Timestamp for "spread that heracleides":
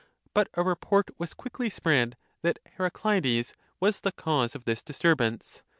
1.69-3.53